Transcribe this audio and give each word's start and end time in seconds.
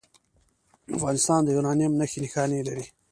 افغانستان 0.97 1.39
د 1.43 1.49
یورانیم 1.55 1.93
نښې 1.99 2.19
نښانې 2.23 2.59
لري 2.67 2.85